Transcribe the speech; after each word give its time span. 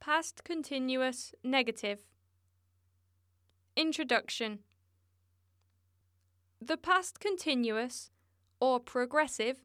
Past 0.00 0.44
continuous 0.44 1.34
negative. 1.42 1.98
Introduction 3.76 4.60
The 6.62 6.76
past 6.76 7.18
continuous, 7.18 8.10
or 8.60 8.78
progressive, 8.78 9.58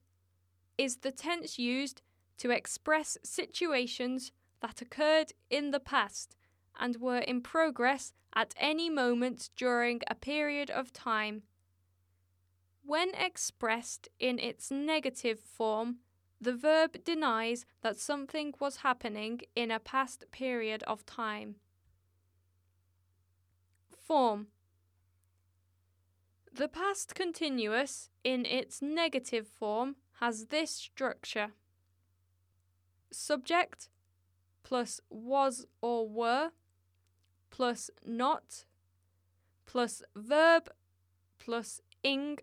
is 0.77 0.97
the 0.97 1.11
tense 1.11 1.59
used 1.59 2.01
to 2.39 2.49
express 2.49 3.17
situations 3.23 4.31
that 4.59 4.81
occurred 4.81 5.33
in 5.51 5.69
the 5.69 5.79
past 5.79 6.35
and 6.79 6.97
were 6.97 7.19
in 7.19 7.41
progress 7.41 8.11
at 8.33 8.55
any 8.57 8.89
moment 8.89 9.51
during 9.55 10.01
a 10.07 10.15
period 10.15 10.71
of 10.71 10.91
time. 10.91 11.43
When 12.83 13.13
expressed 13.13 14.09
in 14.19 14.39
its 14.39 14.71
negative 14.71 15.39
form, 15.39 15.99
the 16.43 16.53
verb 16.53 17.05
denies 17.05 17.65
that 17.81 17.97
something 17.97 18.53
was 18.59 18.77
happening 18.77 19.39
in 19.55 19.71
a 19.71 19.79
past 19.79 20.25
period 20.31 20.83
of 20.83 21.05
time. 21.05 21.55
Form 23.97 24.47
The 26.53 26.67
past 26.67 27.15
continuous, 27.15 28.09
in 28.23 28.45
its 28.45 28.81
negative 28.81 29.47
form, 29.47 29.95
has 30.19 30.47
this 30.47 30.71
structure 30.71 31.51
subject 33.11 33.89
plus 34.63 34.99
was 35.09 35.65
or 35.81 36.09
were 36.09 36.51
plus 37.51 37.89
not 38.05 38.65
plus 39.65 40.03
verb 40.15 40.69
plus 41.37 41.79
ing 42.01 42.39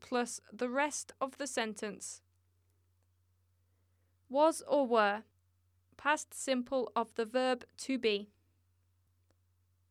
plus 0.00 0.40
the 0.52 0.68
rest 0.68 1.12
of 1.20 1.38
the 1.38 1.46
sentence. 1.46 2.20
Was 4.32 4.62
or 4.66 4.86
were, 4.86 5.24
past 5.98 6.32
simple 6.32 6.90
of 6.96 7.14
the 7.16 7.26
verb 7.26 7.66
to 7.76 7.98
be. 7.98 8.30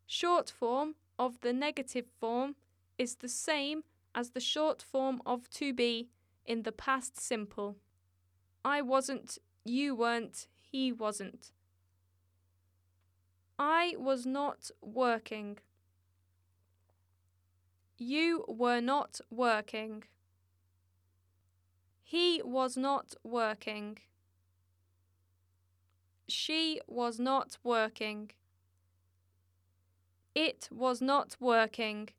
Short 0.07 0.49
form 0.49 0.95
of 1.19 1.41
the 1.41 1.53
negative 1.53 2.07
form 2.19 2.55
is 2.97 3.17
the 3.17 3.29
same 3.29 3.83
as 4.15 4.31
the 4.31 4.39
short 4.39 4.81
form 4.81 5.21
of 5.27 5.47
to 5.51 5.75
be 5.75 6.09
in 6.43 6.63
the 6.63 6.71
past 6.71 7.21
simple. 7.21 7.75
I 8.65 8.81
wasn't, 8.81 9.37
you 9.63 9.93
weren't, 9.93 10.47
he 10.59 10.91
wasn't. 10.91 11.51
I 13.59 13.93
was 13.99 14.25
not 14.25 14.71
working. 14.81 15.59
You 17.99 18.43
were 18.47 18.81
not 18.81 19.21
working. 19.29 20.05
He 22.01 22.41
was 22.43 22.75
not 22.75 23.13
working. 23.23 23.99
She 26.31 26.79
was 26.87 27.19
not 27.19 27.57
working. 27.61 28.31
It 30.33 30.69
was 30.71 31.01
not 31.01 31.35
working. 31.41 32.09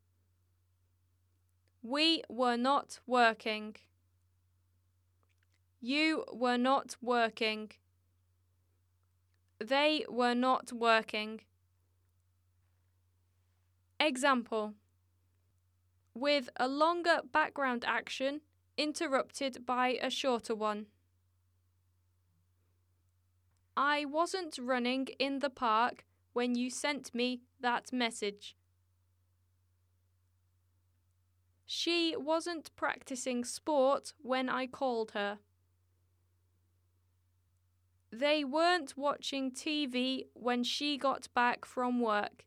We 1.83 2.23
were 2.29 2.59
not 2.59 3.01
working. 3.07 3.77
You 5.81 6.25
were 6.33 6.59
not 6.59 6.97
working. 7.01 7.73
They 9.59 10.05
were 10.09 10.35
not 10.35 10.73
working. 10.73 11.41
Example 13.99 14.75
With 16.15 16.51
a 16.57 16.69
longer 16.69 17.21
background 17.33 17.85
action 17.87 18.43
interrupted 18.77 19.65
by 19.65 19.99
a 20.03 20.11
shorter 20.11 20.55
one. 20.55 20.87
I 23.77 24.05
wasn't 24.05 24.59
running 24.61 25.09
in 25.19 25.39
the 25.39 25.51
park 25.51 26.05
when 26.33 26.55
you 26.55 26.71
sent 26.71 27.15
me 27.15 27.41
that 27.61 27.93
message. 27.93 28.55
She 31.65 32.15
wasn't 32.19 32.75
practicing 32.77 33.45
sport 33.45 34.13
when 34.21 34.51
I 34.51 34.67
called 34.67 35.13
her. 35.13 35.39
They 38.11 38.45
weren't 38.45 38.95
watching 38.95 39.51
TV 39.53 40.27
when 40.35 40.65
she 40.65 40.99
got 40.99 41.33
back 41.33 41.65
from 41.65 42.01
work. 42.01 42.45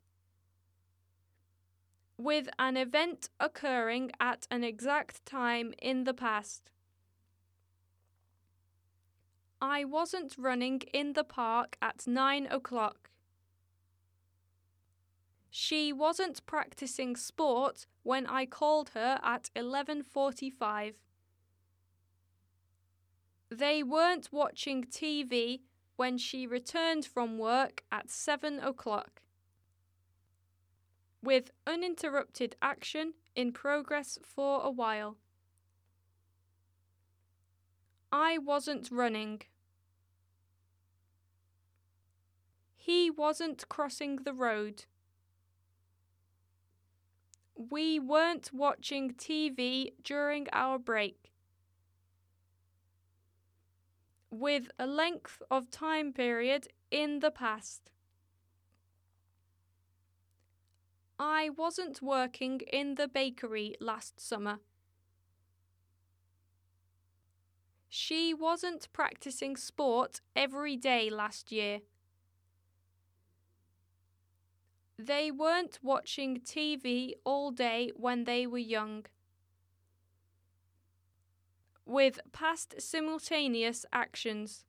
With 2.17 2.49
an 2.59 2.77
event 2.77 3.29
occurring 3.39 4.11
at 4.19 4.45
an 4.51 4.63
exact 4.63 5.25
time 5.25 5.73
in 5.81 6.03
the 6.03 6.13
past. 6.13 6.71
I 9.67 9.83
wasn't 9.83 10.35
running 10.37 10.81
in 10.93 11.13
the 11.13 11.23
park 11.23 11.75
at 11.81 12.05
nine 12.05 12.45
o'clock. 12.45 13.09
She 15.49 15.91
wasn't 15.91 16.45
practicing 16.45 17.15
sport 17.15 17.87
when 18.03 18.27
I 18.27 18.45
called 18.45 18.89
her 18.89 19.19
at 19.23 19.49
11:45. 19.55 20.93
They 23.49 23.81
weren't 23.81 24.31
watching 24.31 24.83
TV 24.83 25.63
when 25.95 26.19
she 26.19 26.45
returned 26.45 27.03
from 27.07 27.39
work 27.39 27.83
at 27.91 28.11
7 28.11 28.59
o'clock. 28.59 29.23
With 31.23 31.49
uninterrupted 31.65 32.55
action 32.61 33.15
in 33.35 33.51
progress 33.51 34.19
for 34.21 34.61
a 34.61 34.69
while. 34.69 35.17
I 38.11 38.37
wasn't 38.37 38.91
running. 38.91 39.41
He 42.85 43.09
wasn't 43.09 43.67
crossing 43.67 44.17
the 44.17 44.33
road. 44.33 44.85
We 47.55 47.99
weren't 47.99 48.51
watching 48.53 49.15
TV 49.15 49.93
during 50.03 50.47
our 50.53 50.77
break. 50.77 51.31
with 54.29 54.69
a 54.77 54.85
length 54.85 55.41
of 55.49 55.71
time 55.71 56.11
period 56.11 56.67
in 56.91 57.19
the 57.19 57.31
past. 57.31 57.89
I 61.17 61.49
wasn't 61.49 62.01
working 62.01 62.59
in 62.73 62.95
the 62.95 63.07
bakery 63.07 63.75
last 63.79 64.19
summer. 64.19 64.59
She 67.87 68.33
wasn't 68.33 68.91
practicing 68.91 69.55
sport 69.55 70.19
every 70.35 70.75
day 70.75 71.09
last 71.09 71.49
year. 71.49 71.79
They 75.05 75.29
weren't 75.29 75.77
watching 75.83 76.39
TV 76.39 77.13
all 77.23 77.51
day 77.51 77.91
when 77.95 78.23
they 78.23 78.47
were 78.47 78.57
young 78.57 79.05
with 81.85 82.19
past 82.31 82.81
simultaneous 82.81 83.85
actions. 83.93 84.65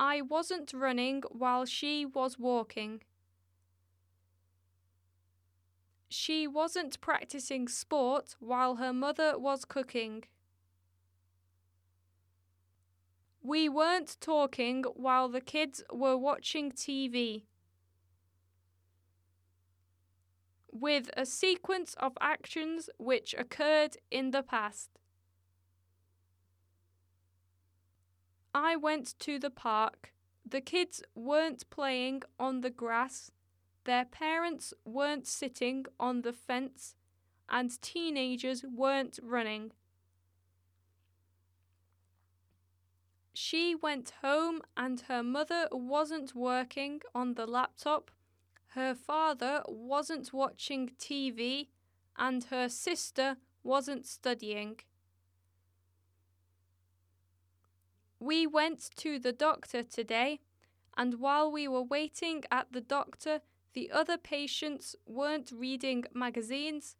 I 0.00 0.22
wasn't 0.22 0.72
running 0.72 1.22
while 1.30 1.64
she 1.66 2.04
was 2.04 2.36
walking. 2.36 3.02
She 6.08 6.48
wasn't 6.48 7.00
practicing 7.00 7.68
sport 7.68 8.34
while 8.40 8.76
her 8.76 8.92
mother 8.92 9.38
was 9.38 9.64
cooking. 9.64 10.24
We 13.46 13.68
weren't 13.68 14.16
talking 14.20 14.82
while 14.96 15.28
the 15.28 15.40
kids 15.40 15.84
were 15.92 16.16
watching 16.16 16.72
TV. 16.72 17.44
with 20.72 21.08
a 21.16 21.24
sequence 21.24 21.94
of 21.94 22.18
actions 22.20 22.90
which 22.98 23.34
occurred 23.38 23.96
in 24.10 24.30
the 24.30 24.42
past. 24.42 24.90
I 28.54 28.76
went 28.76 29.18
to 29.20 29.38
the 29.38 29.48
park. 29.48 30.12
The 30.44 30.60
kids 30.60 31.02
weren't 31.14 31.70
playing 31.70 32.24
on 32.38 32.60
the 32.60 32.68
grass. 32.68 33.30
Their 33.84 34.04
parents 34.04 34.74
weren't 34.84 35.26
sitting 35.26 35.86
on 35.98 36.20
the 36.20 36.34
fence. 36.34 36.94
And 37.48 37.80
teenagers 37.80 38.62
weren't 38.64 39.18
running. 39.22 39.72
She 43.36 43.74
went 43.74 44.14
home 44.22 44.62
and 44.76 45.00
her 45.02 45.22
mother 45.22 45.68
wasn't 45.70 46.34
working 46.34 47.02
on 47.14 47.34
the 47.34 47.46
laptop 47.46 48.10
her 48.76 48.94
father 48.94 49.62
wasn't 49.66 50.34
watching 50.34 50.90
TV 50.98 51.68
and 52.18 52.44
her 52.44 52.68
sister 52.68 53.38
wasn't 53.62 54.04
studying. 54.04 54.76
We 58.20 58.46
went 58.46 58.90
to 58.96 59.18
the 59.18 59.32
doctor 59.32 59.82
today, 59.82 60.40
and 60.94 61.20
while 61.20 61.50
we 61.50 61.66
were 61.66 61.82
waiting 61.82 62.44
at 62.50 62.72
the 62.72 62.82
doctor, 62.82 63.40
the 63.72 63.90
other 63.90 64.18
patients 64.18 64.94
weren't 65.06 65.50
reading 65.50 66.04
magazines, 66.12 66.96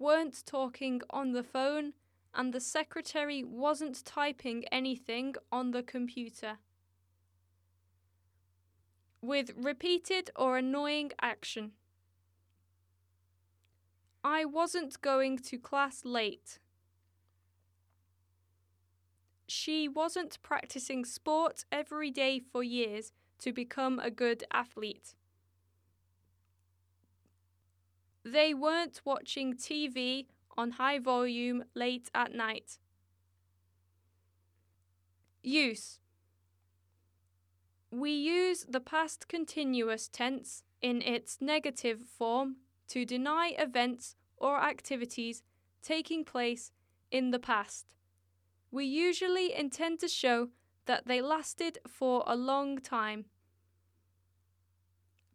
weren't 0.00 0.44
talking 0.44 1.02
on 1.10 1.32
the 1.32 1.44
phone, 1.44 1.92
and 2.34 2.52
the 2.52 2.60
secretary 2.60 3.44
wasn't 3.44 4.04
typing 4.04 4.64
anything 4.72 5.34
on 5.50 5.70
the 5.72 5.82
computer. 5.82 6.58
with 9.22 9.52
repeated 9.56 10.30
or 10.34 10.58
annoying 10.58 11.12
action. 11.20 11.72
I 14.24 14.44
wasn't 14.44 15.00
going 15.00 15.38
to 15.38 15.58
class 15.58 16.04
late. 16.04 16.58
She 19.48 19.88
wasn't 19.88 20.38
practicing 20.42 21.04
sport 21.04 21.64
every 21.70 22.10
day 22.10 22.40
for 22.40 22.62
years 22.62 23.12
to 23.38 23.52
become 23.52 23.98
a 23.98 24.10
good 24.10 24.44
athlete. 24.52 25.14
They 28.24 28.54
weren't 28.54 29.00
watching 29.04 29.54
TV 29.54 30.26
on 30.56 30.72
high 30.72 30.98
volume 30.98 31.64
late 31.74 32.10
at 32.14 32.34
night. 32.34 32.78
Use 35.42 35.98
We 37.90 38.12
use 38.12 38.64
the 38.68 38.80
past 38.80 39.28
continuous 39.28 40.08
tense 40.08 40.62
in 40.80 41.02
its 41.02 41.38
negative 41.40 42.00
form 42.00 42.56
to 42.88 43.04
deny 43.04 43.54
events 43.58 44.16
or 44.36 44.60
activities 44.60 45.42
taking 45.82 46.24
place 46.24 46.72
in 47.10 47.30
the 47.30 47.38
past. 47.38 47.94
We 48.70 48.84
usually 48.84 49.54
intend 49.54 50.00
to 50.00 50.08
show 50.08 50.48
that 50.86 51.06
they 51.06 51.20
lasted 51.20 51.78
for 51.86 52.24
a 52.26 52.36
long 52.36 52.78
time. 52.78 53.26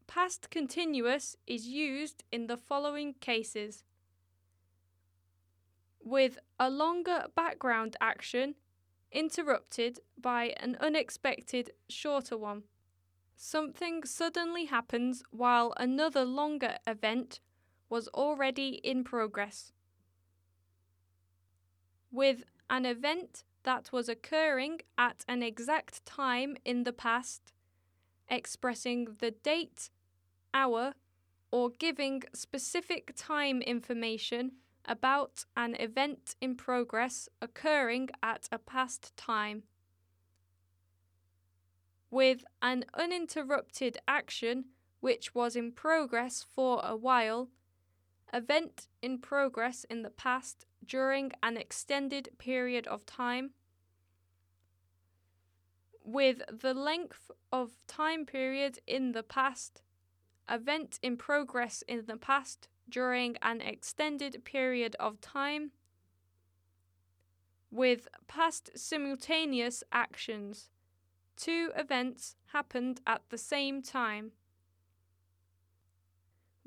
Past 0.07 0.49
continuous 0.49 1.35
is 1.45 1.67
used 1.67 2.23
in 2.31 2.47
the 2.47 2.57
following 2.57 3.13
cases 3.19 3.83
with 6.07 6.39
a 6.57 6.69
longer 6.69 7.25
background 7.35 7.97
action 7.99 8.55
interrupted 9.11 9.99
by 10.17 10.55
an 10.57 10.77
unexpected 10.79 11.71
shorter 11.89 12.37
one. 12.37 12.63
Something 13.35 14.03
suddenly 14.05 14.65
happens 14.65 15.21
while 15.31 15.73
another 15.77 16.23
longer 16.23 16.77
event 16.87 17.39
was 17.89 18.07
already 18.09 18.79
in 18.83 19.03
progress. 19.03 19.73
With 22.11 22.43
an 22.69 22.85
event 22.85 23.43
that 23.63 23.91
was 23.91 24.09
occurring 24.09 24.79
at 24.97 25.23
an 25.27 25.43
exact 25.43 26.05
time 26.05 26.55
in 26.63 26.83
the 26.83 26.93
past, 26.93 27.53
expressing 28.29 29.17
the 29.19 29.31
date, 29.31 29.89
hour, 30.53 30.93
or 31.51 31.69
giving 31.69 32.23
specific 32.33 33.13
time 33.15 33.61
information 33.61 34.53
about 34.87 35.45
an 35.55 35.75
event 35.75 36.35
in 36.39 36.55
progress 36.55 37.27
occurring 37.41 38.09
at 38.23 38.47
a 38.51 38.57
past 38.57 39.15
time. 39.17 39.63
With 42.09 42.45
an 42.61 42.85
uninterrupted 42.93 43.97
action 44.07 44.65
which 44.99 45.35
was 45.35 45.55
in 45.55 45.73
progress 45.73 46.45
for 46.55 46.81
a 46.83 46.95
while, 46.95 47.49
event 48.33 48.87
in 49.01 49.19
progress 49.19 49.83
in 49.89 50.01
the 50.01 50.09
past 50.09 50.65
during 50.85 51.31
an 51.43 51.57
extended 51.57 52.29
period 52.37 52.87
of 52.87 53.05
time, 53.05 53.51
with 56.03 56.41
the 56.49 56.73
length 56.73 57.29
of 57.51 57.71
time 57.87 58.25
period 58.25 58.79
in 58.87 59.11
the 59.11 59.23
past, 59.23 59.81
event 60.49 60.97
in 61.01 61.17
progress 61.17 61.83
in 61.87 62.05
the 62.05 62.15
past 62.15 62.69
during 62.89 63.37
an 63.41 63.61
extended 63.61 64.43
period 64.43 64.95
of 64.99 65.21
time, 65.21 65.71
with 67.69 68.07
past 68.27 68.71
simultaneous 68.75 69.83
actions. 69.91 70.69
Two 71.35 71.71
events 71.75 72.35
happened 72.53 73.01
at 73.05 73.21
the 73.29 73.37
same 73.37 73.81
time 73.81 74.31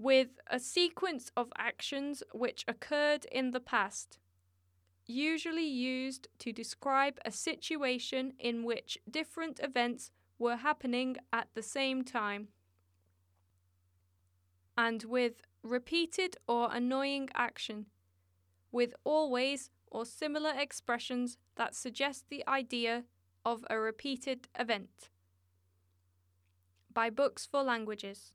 with 0.00 0.40
a 0.46 0.58
sequence 0.58 1.30
of 1.36 1.52
actions 1.58 2.22
which 2.32 2.64
occurred 2.66 3.26
in 3.30 3.50
the 3.50 3.60
past, 3.60 4.18
usually 5.06 5.66
used 5.66 6.26
to 6.38 6.52
describe 6.52 7.18
a 7.22 7.30
situation 7.30 8.32
in 8.38 8.64
which 8.64 8.96
different 9.10 9.60
events 9.62 10.10
were 10.38 10.56
happening 10.56 11.18
at 11.34 11.48
the 11.54 11.62
same 11.62 12.02
time, 12.02 12.48
and 14.78 15.04
with 15.04 15.42
repeated 15.62 16.36
or 16.46 16.68
annoying 16.72 17.28
action, 17.34 17.86
with 18.72 18.94
always 19.04 19.70
or 19.88 20.04
similar 20.06 20.52
expressions 20.56 21.36
that 21.56 21.74
suggest 21.74 22.24
the 22.28 22.46
idea 22.46 23.04
of 23.44 23.64
a 23.68 23.78
repeated 23.78 24.48
event. 24.58 25.10
By 26.92 27.10
Books 27.10 27.46
for 27.46 27.62
Languages. 27.62 28.32